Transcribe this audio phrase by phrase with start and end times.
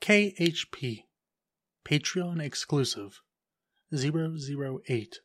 [0.00, 1.04] KHP
[1.84, 3.20] Patreon exclusive
[3.92, 5.20] 008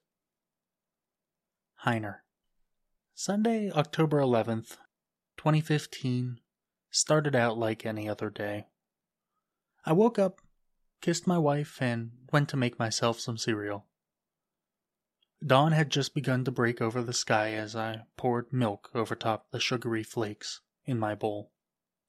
[1.86, 2.16] Hyner
[3.14, 4.76] Sunday, October 11th,
[5.38, 6.42] 2015
[6.92, 8.68] started out like any other day.
[9.86, 10.42] I woke up,
[11.00, 13.86] kissed my wife, and went to make myself some cereal.
[15.44, 19.52] Dawn had just begun to break over the sky as I poured milk over top
[19.52, 21.54] the sugary flakes in my bowl.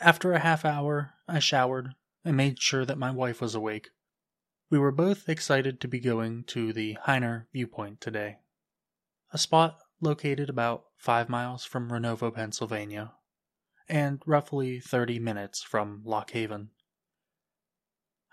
[0.00, 1.94] After a half hour, I showered
[2.26, 3.90] and made sure that my wife was awake.
[4.68, 8.38] We were both excited to be going to the Hyner viewpoint today,
[9.32, 13.12] a spot located about five miles from Renovo, Pennsylvania,
[13.88, 16.70] and roughly 30 minutes from Lock Haven.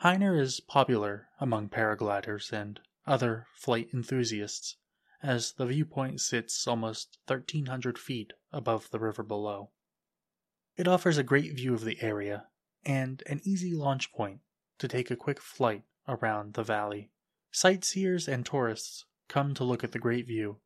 [0.03, 4.75] Hyner is popular among paragliders and other flight enthusiasts
[5.21, 9.69] as the viewpoint sits almost 1,300 feet above the river below.
[10.75, 12.47] It offers a great view of the area
[12.85, 14.39] and an easy launch point
[14.79, 17.11] to take a quick flight around the valley.
[17.51, 20.57] Sightseers and tourists come to look at the great view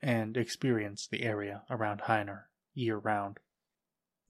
[0.00, 3.38] and experience the area around Hyner year round.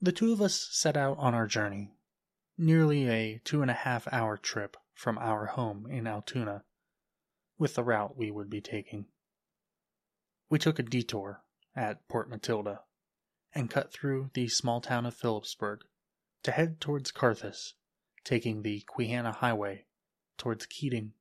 [0.00, 1.92] The two of us set out on our journey,
[2.56, 6.64] nearly a two and a half hour trip from our home in Altoona,
[7.58, 9.06] with the route we would be taking.
[10.48, 11.42] We took a detour
[11.74, 12.80] at Port Matilda
[13.54, 15.80] and cut through the small town of Philipsburg
[16.46, 17.74] to head towards Karthaus,
[18.24, 19.84] taking the Quehanna Highway
[20.38, 21.12] towards Keating.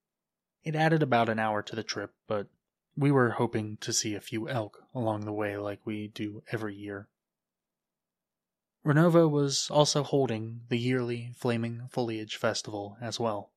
[0.63, 2.47] It added about an hour to the trip, but
[2.95, 6.75] we were hoping to see a few elk along the way like we do every
[6.75, 7.09] year.
[8.85, 13.51] Renovo was also holding the yearly Flaming Foliage Festival as well,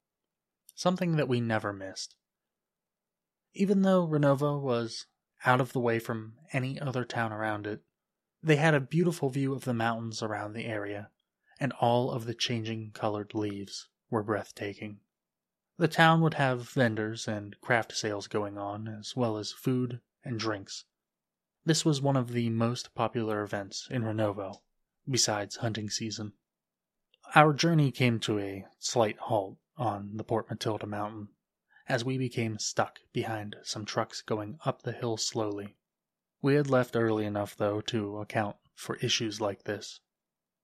[0.74, 2.16] something that we never missed.
[3.52, 5.06] Even though Renovo was
[5.44, 7.82] out of the way from any other town around it,
[8.42, 11.10] they had a beautiful view of the mountains around the area,
[11.60, 15.00] and all of the changing colored leaves were breathtaking.
[15.76, 20.38] The town would have vendors and craft sales going on, as well as food and
[20.38, 20.84] drinks.
[21.64, 24.62] This was one of the most popular events in Renovo,
[25.08, 26.32] besides hunting season.
[27.34, 31.28] Our journey came to a slight halt on the Port Matilda mountain,
[31.88, 35.76] as we became stuck behind some trucks going up the hill slowly.
[36.40, 40.00] We had left early enough, though, to account for issues like this.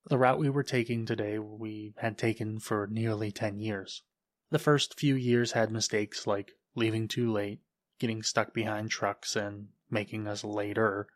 [0.07, 4.03] The route we were taking today we had taken for nearly 10 years.
[4.51, 7.61] The first few years had mistakes like leaving too late,
[7.99, 11.09] getting stuck behind trucks, and making us later,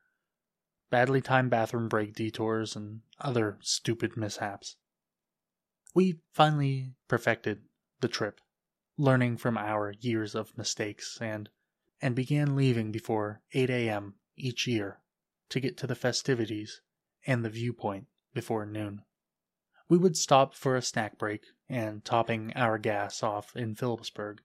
[0.88, 4.76] badly timed bathroom break detours, and other stupid mishaps.
[5.94, 7.64] We finally perfected
[8.00, 8.40] the trip,
[8.96, 11.50] learning from our years of mistakes, and
[12.00, 15.00] and began leaving before 8 a.m each year
[15.50, 16.80] to get to the festivities
[17.26, 19.02] and the viewpoint before noon.
[19.88, 24.40] We would stop for a snack break and topping our gas off in Philipsburg,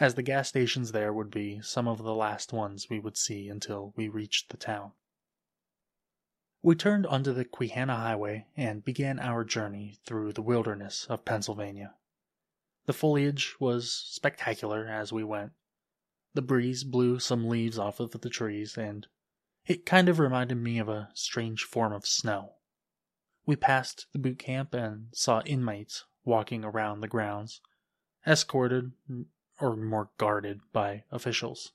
[0.00, 3.48] as the gas stations there would be some of the last ones we would see
[3.48, 4.92] until we reached the town.
[6.62, 11.94] We turned onto the Quehanna Highway and began our journey through the wilderness of Pennsylvania.
[12.86, 15.52] The foliage was spectacular as we went,
[16.34, 19.06] the breeze blew some leaves off of the trees, and
[19.66, 22.54] it kind of reminded me of a strange form of snow.
[23.44, 27.60] We passed the boot camp and saw inmates walking around the grounds,
[28.26, 28.92] escorted
[29.60, 31.72] or more guarded by officials.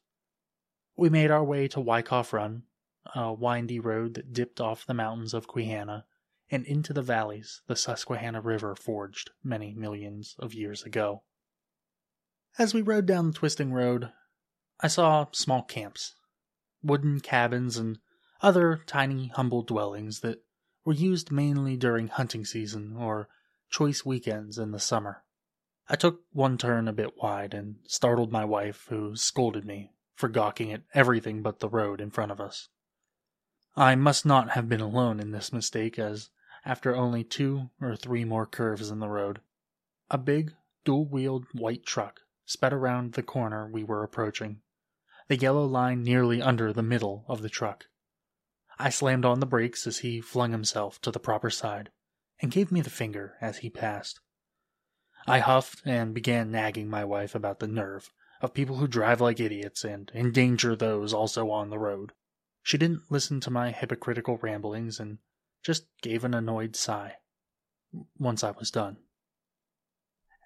[0.96, 2.64] We made our way to Wyckoff Run,
[3.14, 6.06] a windy road that dipped off the mountains of Quehanna
[6.50, 11.24] and into the valleys the Susquehanna River forged many millions of years ago.
[12.58, 14.12] As we rode down the twisting road,
[14.80, 16.16] I saw small camps,
[16.82, 18.00] wooden cabins, and
[18.42, 20.44] other tiny, humble dwellings that
[20.88, 23.28] were used mainly during hunting season or
[23.70, 25.22] choice weekends in the summer.
[25.90, 30.30] I took one turn a bit wide and startled my wife, who scolded me for
[30.30, 32.70] gawking at everything but the road in front of us.
[33.76, 36.30] I must not have been alone in this mistake, as
[36.64, 39.42] after only two or three more curves in the road,
[40.10, 40.54] a big,
[40.86, 44.62] dual wheeled white truck sped around the corner we were approaching
[45.28, 47.88] the yellow line nearly under the middle of the truck.
[48.80, 51.92] I slammed on the brakes as he flung himself to the proper side
[52.40, 54.20] and gave me the finger as he passed.
[55.26, 59.40] I huffed and began nagging my wife about the nerve of people who drive like
[59.40, 62.14] idiots and endanger those also on the road.
[62.62, 65.18] She didn't listen to my hypocritical ramblings and
[65.64, 67.18] just gave an annoyed sigh
[68.18, 68.98] once I was done.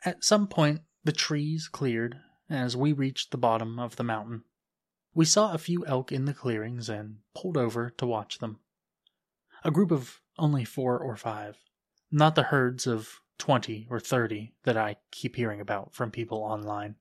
[0.05, 2.19] At some point, the trees cleared
[2.49, 4.43] as we reached the bottom of the mountain.
[5.13, 8.59] We saw a few elk in the clearings and pulled over to watch them.
[9.63, 11.57] A group of only four or five,
[12.09, 16.95] not the herds of 20 or 30 that I keep hearing about from people online.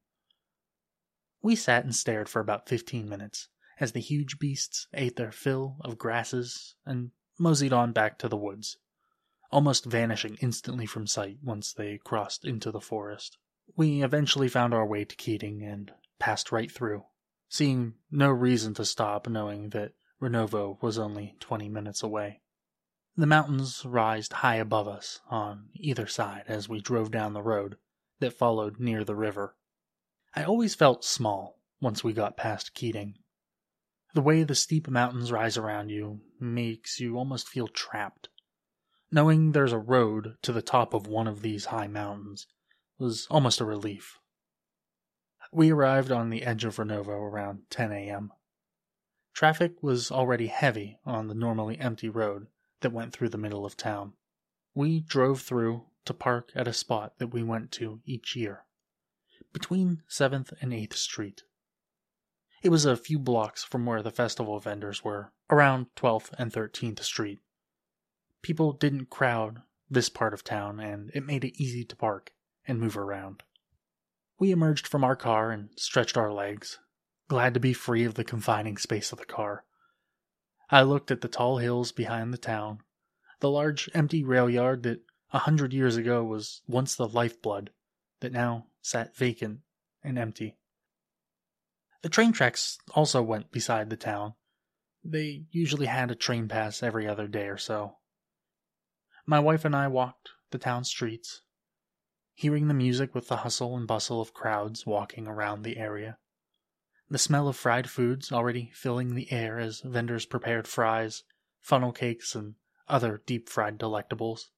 [1.43, 3.49] We sat and stared for about 15 minutes
[3.79, 8.37] as the huge beasts ate their fill of grasses and moseyed on back to the
[8.37, 8.77] woods,
[9.51, 13.39] almost vanishing instantly from sight once they crossed into the forest.
[13.77, 17.05] We eventually found our way to Keating and passed right through,
[17.51, 19.93] seeing no reason to stop knowing that
[20.23, 22.41] Renovo was only 20 minutes away.
[23.17, 27.77] The mountains rised high above us on either side as we drove down the road
[28.21, 29.57] that followed near the river.
[30.35, 33.19] I always felt small once we got past Keating.
[34.15, 38.29] The way the steep mountains rise around you makes you almost feel trapped.
[39.11, 42.47] Knowing there's a road to the top of one of these high mountains
[42.97, 44.21] was almost a relief.
[45.53, 48.33] We arrived on the edge of Renovo around 10 a.m.
[49.33, 52.47] Traffic was already heavy on the normally empty road
[52.81, 54.13] that went through the middle of town.
[54.75, 58.65] We drove through to park at a spot that we went to each year,
[59.53, 61.43] between 7th and 8th Street.
[62.63, 67.01] It was a few blocks from where the festival vendors were, around 12th and 13th
[67.01, 67.41] Street.
[68.41, 72.33] People didn't crowd this part of town, and it made it easy to park
[72.69, 73.43] and move around.
[74.41, 76.79] We emerged from our car and stretched our legs,
[77.29, 79.67] glad to be free of the confining space of the car.
[80.71, 82.81] I looked at the tall hills behind the town,
[83.41, 87.71] the large empty rail yard that a hundred years ago was once the lifeblood,
[88.21, 89.61] that now sat vacant
[90.03, 90.57] and empty.
[92.01, 94.37] The train tracks also went beside the town.
[95.05, 97.99] They usually had a train pass every other day or so.
[99.27, 101.43] My wife and I walked the town streets,
[102.41, 106.19] hearing the music with the hustle and bustle of crowds walking around the area
[107.11, 111.25] the smell of fried foods already filling the air as vendors prepared fries,
[111.59, 112.55] funnel cakes, and
[112.89, 114.51] other deep fried delectables.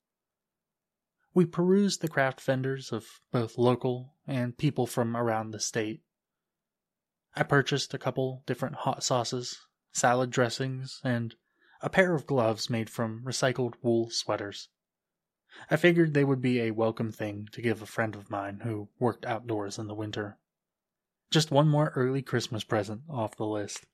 [1.32, 6.02] We perused the craft vendors of both local and people from around the state.
[7.34, 9.58] I purchased a couple different hot sauces,
[9.92, 11.34] salad dressings, and
[11.80, 14.68] a pair of gloves made from recycled wool sweaters.
[15.70, 18.88] I figured they would be a welcome thing to give a friend of mine who
[18.98, 20.38] worked outdoors in the winter.
[21.30, 23.86] Just one more early Christmas present off the list.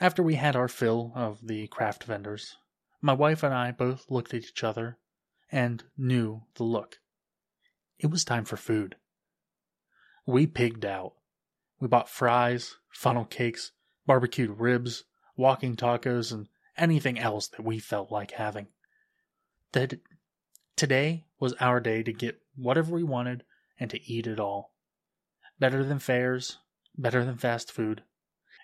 [0.00, 2.56] After we had our fill of the craft vendors,
[3.02, 4.98] my wife and I both looked at each other
[5.52, 7.00] and knew the look.
[7.98, 8.96] It was time for food.
[10.26, 11.14] We pigged out.
[11.80, 13.72] We bought fries, funnel cakes,
[14.06, 15.04] barbecued ribs,
[15.36, 18.68] walking tacos, and anything else that we felt like having.
[19.72, 20.00] That
[20.76, 23.44] today was our day to get whatever we wanted
[23.78, 24.74] and to eat it all.
[25.58, 26.58] Better than fairs,
[26.96, 28.02] better than fast food.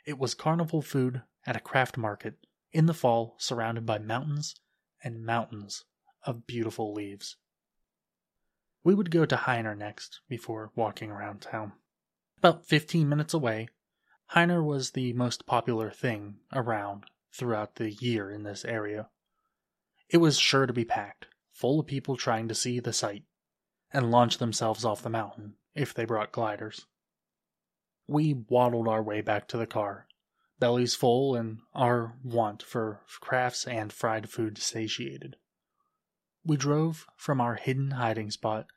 [0.04, 4.56] It was carnival food at a craft market in the fall surrounded by mountains
[5.02, 5.84] and mountains
[6.24, 7.36] of beautiful leaves.
[8.82, 11.72] We would go to Hyner next before walking around town.
[12.38, 13.68] About 15 minutes away,
[14.34, 19.08] Hyner was the most popular thing around throughout the year in this area.
[20.08, 23.24] It was sure to be packed, full of people trying to see the sight
[23.92, 26.86] and launch themselves off the mountain if they brought gliders.
[28.06, 30.06] We waddled our way back to the car,
[30.60, 35.36] bellies full and our want for crafts and fried food satiated.
[36.44, 38.68] We drove from our hidden hiding spot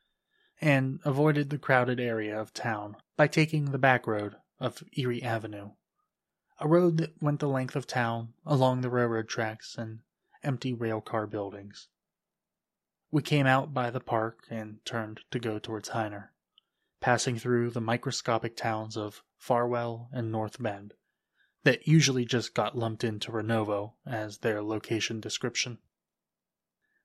[0.59, 5.71] and avoided the crowded area of town by taking the back road of Erie Avenue,
[6.59, 9.99] a road that went the length of town along the railroad tracks and
[10.43, 11.87] empty railcar buildings.
[13.11, 16.29] We came out by the park and turned to go towards Hyner
[17.01, 20.93] passing through the microscopic towns of Farwell and North Bend,
[21.63, 25.77] that usually just got lumped into Renovo as their location description.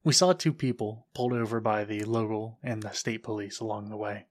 [0.03, 3.97] We saw two people pulled over by the local and the state police along the
[3.97, 4.27] way.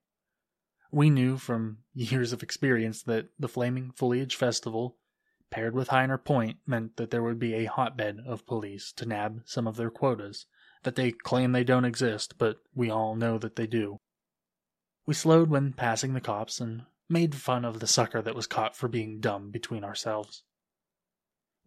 [0.91, 4.97] We knew from years of experience that the Flaming Foliage Festival,
[5.53, 9.43] paired with Hyner Point, meant that there would be a hotbed of police to nab
[9.45, 10.47] some of their quotas
[10.81, 13.99] that they claim they don't exist, but we all know that they do.
[15.05, 18.75] We slowed when passing the cops and made fun of the sucker that was caught
[18.75, 20.41] for being dumb between ourselves.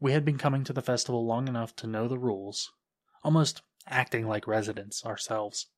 [0.00, 2.72] We had been coming to the festival long enough to know the rules,
[3.22, 5.68] almost acting like residents ourselves.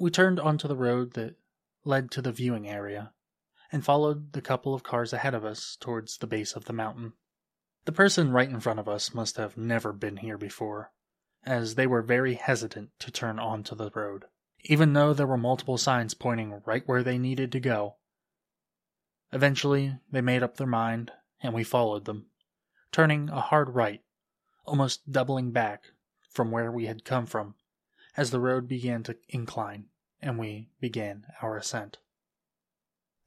[0.00, 1.36] We turned onto the road that
[1.84, 3.12] led to the viewing area
[3.70, 7.12] and followed the couple of cars ahead of us towards the base of the mountain.
[7.84, 10.92] The person right in front of us must have never been here before,
[11.44, 14.26] as they were very hesitant to turn onto the road
[14.64, 17.96] even though there were multiple signs pointing right where they needed to go.
[19.32, 22.26] Eventually, they made up their mind, and we followed them,
[22.92, 24.02] turning a hard right,
[24.66, 25.84] almost doubling back
[26.28, 27.54] from where we had come from,
[28.16, 29.86] as the road began to incline
[30.22, 31.96] and we began our ascent.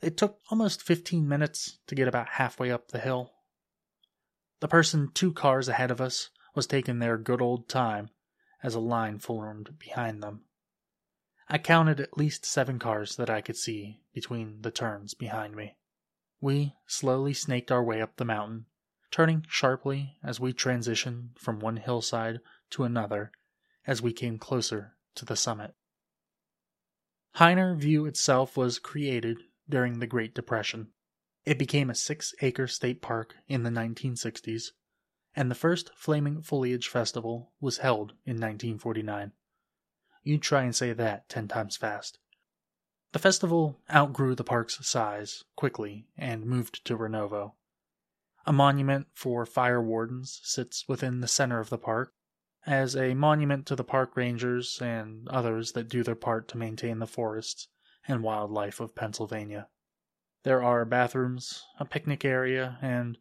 [0.02, 3.33] It took almost 15 minutes to get about halfway up the hill.
[4.64, 8.12] The person two cars ahead of us was taking their good old time
[8.64, 10.46] as a line formed behind them.
[11.50, 15.76] I counted at least seven cars that I could see between the turns behind me.
[16.40, 18.68] We slowly snaked our way up the mountain,
[19.12, 22.40] turning sharply as we transitioned from one hillside
[22.70, 23.34] to another
[23.86, 25.76] as we came closer to the summit.
[27.36, 30.94] Hyner View itself was created during the Great Depression.
[31.46, 34.72] It became a six acre state park in the 1960s,
[35.36, 39.34] and the first Flaming Foliage Festival was held in 1949.
[40.24, 42.18] You try and say that ten times fast.
[43.12, 47.56] The festival outgrew the park's size quickly and moved to Renovo.
[48.46, 52.14] A monument for fire wardens sits within the center of the park
[52.66, 57.00] as a monument to the park rangers and others that do their part to maintain
[57.00, 57.68] the forests
[58.08, 59.68] and wildlife of Pennsylvania.
[60.44, 63.18] There are bathrooms, a picnic area, and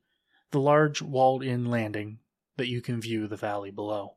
[0.51, 2.19] the large walled in landing
[2.57, 4.17] that you can view the valley below.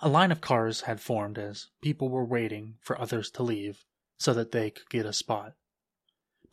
[0.00, 3.86] A line of cars had formed as people were waiting for others to leave
[4.18, 5.54] so that they could get a spot.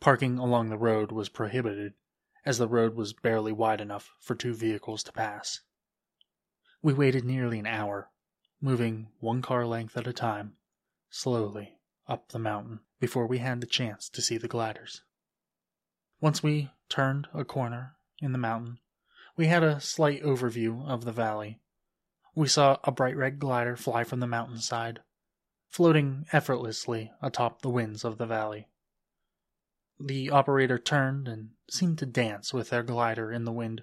[0.00, 1.92] Parking along the road was prohibited,
[2.46, 5.60] as the road was barely wide enough for two vehicles to pass.
[6.80, 8.10] We waited nearly an hour,
[8.62, 10.56] moving one car length at a time,
[11.10, 15.02] slowly up the mountain before we had the chance to see the gliders.
[16.24, 18.78] Once we turned a corner in the mountain,
[19.36, 21.60] we had a slight overview of the valley.
[22.34, 25.00] We saw a bright red glider fly from the mountainside,
[25.68, 28.68] floating effortlessly atop the winds of the valley.
[30.00, 33.82] The operator turned and seemed to dance with their glider in the wind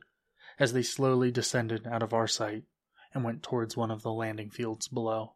[0.57, 2.63] as they slowly descended out of our sight
[3.13, 5.35] and went towards one of the landing fields below.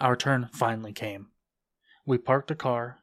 [0.00, 1.28] Our turn finally came.
[2.04, 2.98] We parked a car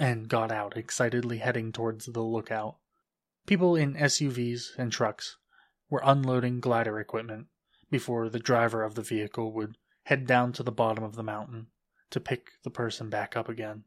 [0.00, 2.78] and got out, excitedly heading towards the lookout.
[3.46, 5.36] People in SUVs and trucks
[5.90, 7.48] were unloading glider equipment
[7.90, 11.66] before the driver of the vehicle would head down to the bottom of the mountain
[12.08, 13.84] to pick the person back up again.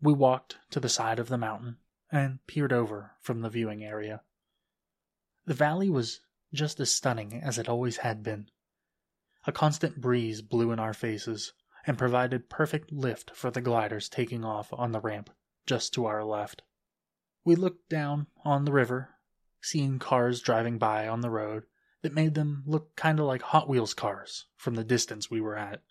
[0.00, 1.76] We walked to the side of the mountain
[2.10, 4.22] and peered over from the viewing area.
[5.44, 6.20] The valley was
[6.54, 8.48] just as stunning as it always had been.
[9.46, 11.52] A constant breeze blew in our faces
[11.86, 15.30] and provided perfect lift for the gliders taking off on the ramp
[15.66, 16.62] just to our left.
[17.44, 19.10] We looked down on the river,
[19.60, 21.64] seeing cars driving by on the road
[22.02, 25.56] that made them look kind of like Hot Wheels cars from the distance we were
[25.56, 25.82] at.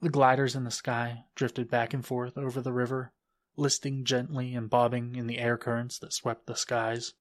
[0.00, 3.12] The gliders in the sky drifted back and forth over the river,
[3.56, 7.14] listing gently and bobbing in the air currents that swept the skies.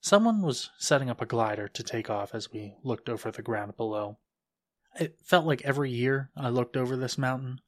[0.00, 3.76] Someone was setting up a glider to take off as we looked over the ground
[3.76, 4.18] below.
[4.98, 7.60] It felt like every year I looked over this mountain,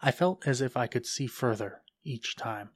[0.00, 2.70] I felt as if I could see further each time.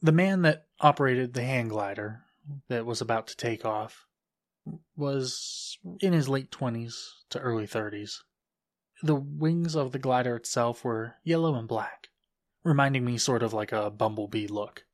[0.00, 2.24] The man that operated the hand glider
[2.68, 4.06] that was about to take off
[4.96, 6.94] was in his late 20s
[7.30, 8.18] to early 30s.
[9.02, 12.08] The wings of the glider itself were yellow and black,
[12.62, 14.86] reminding me sort of like a bumblebee look.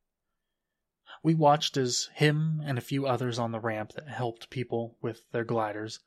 [1.23, 5.29] We watched as him and a few others on the ramp that helped people with
[5.31, 5.99] their gliders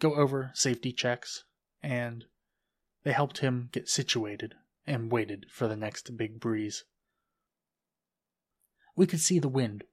[0.00, 1.44] go over safety checks,
[1.82, 2.24] and
[3.04, 4.54] they helped him get situated
[4.86, 6.84] and waited for the next big breeze.
[8.96, 9.84] We could see the wind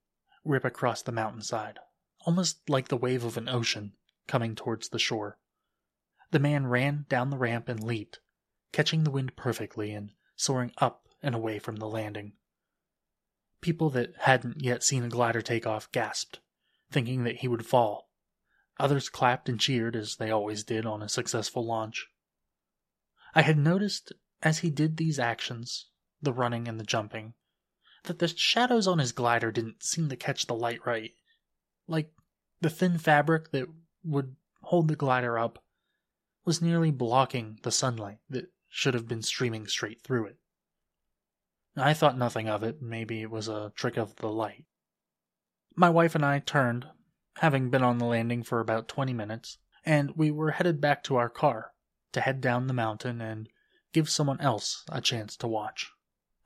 [0.43, 1.79] rip across the mountainside,
[2.25, 3.93] almost like the wave of an ocean
[4.27, 5.37] coming towards the shore.
[6.31, 8.19] The man ran down the ramp and leaped,
[8.71, 12.33] catching the wind perfectly and soaring up and away from the landing.
[13.59, 16.39] People that hadn't yet seen a glider take off gasped,
[16.91, 18.10] thinking that he would fall.
[18.81, 22.07] Others clapped and cheered, as they always did on a successful launch.
[23.35, 24.11] I had noticed
[24.41, 27.35] as he did these actions, the running and the jumping,
[28.05, 31.13] that the shadows on his glider didn't seem to catch the light right.
[31.87, 32.11] Like
[32.61, 33.67] the thin fabric that
[34.03, 35.63] would hold the glider up
[36.43, 40.39] was nearly blocking the sunlight that should have been streaming straight through it.
[41.77, 42.81] I thought nothing of it.
[42.81, 44.65] Maybe it was a trick of the light.
[45.75, 46.87] My wife and I turned,
[47.37, 51.15] having been on the landing for about 20 minutes, and we were headed back to
[51.15, 51.73] our car
[52.11, 53.49] to head down the mountain and
[53.93, 55.91] give someone else a chance to watch.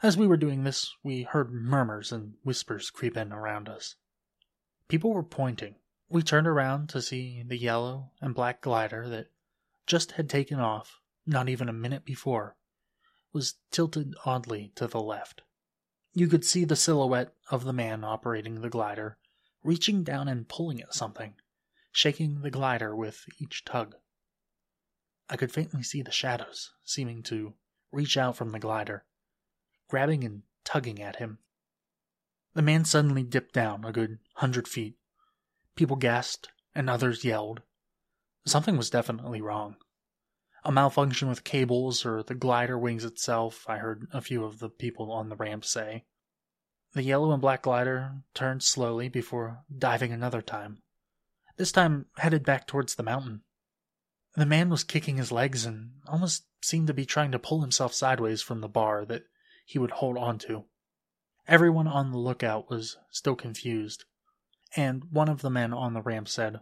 [0.03, 3.95] As we were doing this, we heard murmurs and whispers creep in around us.
[4.87, 5.75] People were pointing.
[6.09, 9.31] We turned around to see the yellow and black glider that
[9.87, 12.55] just had taken off not even a minute before
[13.33, 15.41] was tilted oddly to the left.
[16.13, 19.17] You could see the silhouette of the man operating the glider,
[19.65, 21.33] reaching down and pulling at something,
[21.91, 23.95] shaking the glider with each tug.
[25.27, 27.55] I could faintly see the shadows seeming to
[27.91, 29.05] reach out from the glider,
[29.89, 31.39] grabbing and tugging at him.
[32.53, 34.97] The man suddenly dipped down a good hundred feet.
[35.75, 37.63] People gasped and others yelled.
[38.45, 39.77] Something was definitely wrong.
[40.63, 44.69] A malfunction with cables or the glider wings itself, I heard a few of the
[44.69, 46.05] people on the ramp say.
[46.95, 50.81] The yellow and black glider turned slowly before diving another time,
[51.57, 53.43] this time headed back towards the mountain.
[54.35, 57.93] The man was kicking his legs and almost seemed to be trying to pull himself
[57.93, 59.25] sideways from the bar that
[59.65, 60.63] he would hold onto.
[61.49, 64.05] Everyone on the lookout was still confused,
[64.77, 66.61] and one of the men on the ramp said,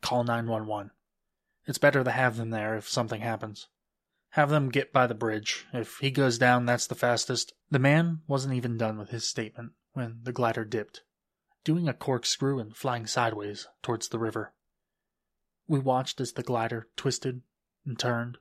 [0.00, 0.90] Call 911.
[1.66, 3.68] It's better to have them there if something happens.
[4.30, 5.66] Have them get by the bridge.
[5.72, 7.54] If he goes down, that's the fastest.
[7.70, 11.02] The man wasn't even done with his statement when the glider dipped,
[11.64, 14.52] doing a corkscrew and flying sideways towards the river.
[15.66, 17.42] We watched as the glider twisted
[17.84, 18.38] and turned,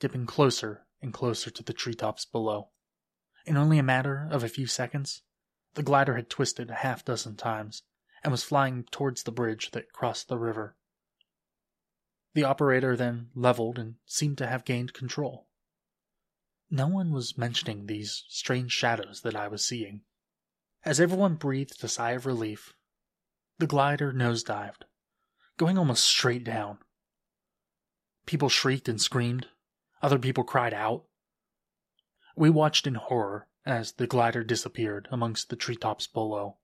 [0.00, 2.70] dipping closer and closer to the treetops below.
[3.44, 5.22] In only a matter of a few seconds,
[5.74, 7.82] the glider had twisted a half dozen times
[8.24, 10.76] and was flying towards the bridge that crossed the river.
[12.36, 15.48] The operator then leveled and seemed to have gained control.
[16.68, 20.02] No one was mentioning these strange shadows that I was seeing.
[20.84, 22.74] As everyone breathed a sigh of relief,
[23.56, 24.84] the glider nosedived
[25.56, 26.80] going almost straight down.
[28.26, 29.48] People shrieked and screamed.
[30.02, 31.06] Other people cried out.
[32.36, 36.58] We watched in horror as the glider disappeared amongst the treetops below.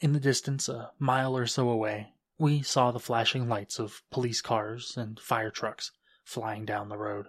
[0.00, 4.40] In the distance, a mile or so away, we saw the flashing lights of police
[4.40, 5.92] cars and fire trucks
[6.24, 7.26] flying down the road.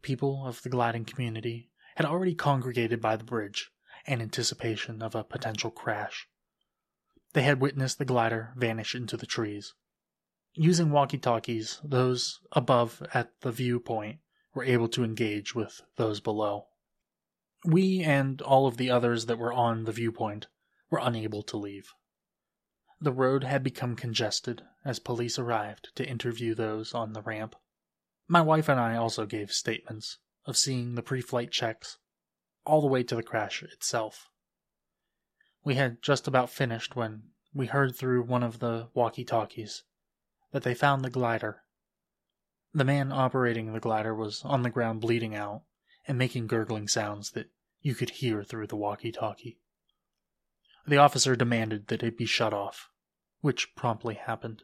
[0.00, 3.70] People of the gliding community had already congregated by the bridge
[4.06, 6.26] in anticipation of a potential crash.
[7.34, 9.74] They had witnessed the glider vanish into the trees.
[10.54, 14.20] Using walkie talkies, those above at the viewpoint
[14.54, 16.66] were able to engage with those below.
[17.64, 20.48] We and all of the others that were on the viewpoint
[20.90, 21.92] were unable to leave.
[23.02, 27.56] The road had become congested as police arrived to interview those on the ramp.
[28.28, 31.98] My wife and I also gave statements of seeing the pre flight checks
[32.64, 34.30] all the way to the crash itself.
[35.64, 39.82] We had just about finished when we heard through one of the walkie talkies
[40.52, 41.64] that they found the glider.
[42.72, 45.62] The man operating the glider was on the ground bleeding out
[46.06, 49.58] and making gurgling sounds that you could hear through the walkie talkie.
[50.86, 52.88] The officer demanded that it be shut off,
[53.42, 54.62] which promptly happened.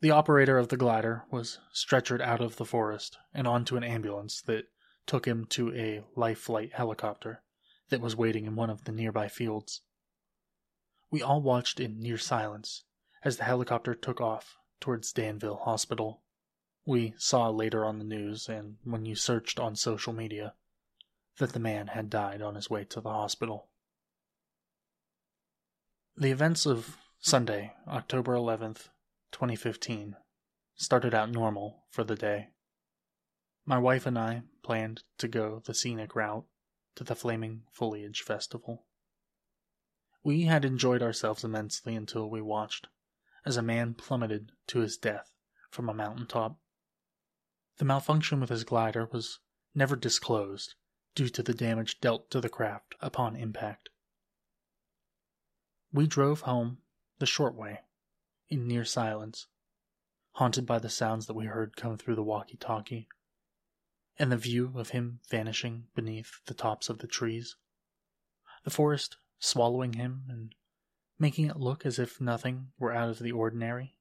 [0.00, 4.40] The operator of the glider was stretchered out of the forest and onto an ambulance
[4.42, 4.68] that
[5.06, 7.42] took him to a life flight helicopter
[7.88, 9.82] that was waiting in one of the nearby fields.
[11.10, 12.84] We all watched in near silence
[13.22, 16.22] as the helicopter took off towards Danville Hospital.
[16.84, 20.54] We saw later on the news and when you searched on social media
[21.38, 23.68] that the man had died on his way to the hospital.
[26.16, 28.90] The events of Sunday, October 11th,
[29.32, 30.14] 2015,
[30.76, 32.50] started out normal for the day.
[33.64, 36.46] My wife and I planned to go the scenic route
[36.94, 38.84] to the Flaming Foliage Festival.
[40.22, 42.86] We had enjoyed ourselves immensely until we watched
[43.44, 45.32] as a man plummeted to his death
[45.68, 46.60] from a mountain top.
[47.78, 49.40] The malfunction with his glider was
[49.74, 50.76] never disclosed
[51.16, 53.88] due to the damage dealt to the craft upon impact.
[55.92, 56.78] We drove home
[57.18, 57.80] the short way,
[58.48, 59.46] in near silence,
[60.32, 63.08] haunted by the sounds that we heard come through the walkie talkie,
[64.18, 67.56] and the view of him vanishing beneath the tops of the trees.
[68.64, 70.54] The forest swallowing him and
[71.18, 73.96] making it look as if nothing were out of the ordinary.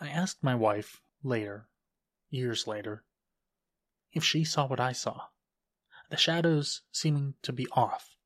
[0.00, 1.68] I asked my wife later,
[2.30, 3.04] years later,
[4.12, 5.22] if she saw what I saw.
[6.10, 8.16] The shadows seeming to be off,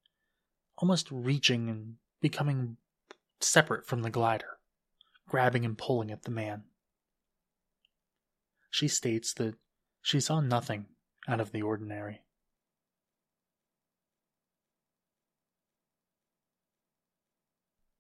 [0.79, 2.77] almost reaching and becoming
[3.45, 4.59] separate from the glider,
[5.29, 6.65] grabbing and pulling at the man.
[8.71, 9.57] She states that
[10.01, 10.87] she saw nothing
[11.29, 12.22] out of the ordinary.